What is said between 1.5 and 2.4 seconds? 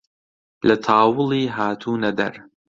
هاتوونە دەر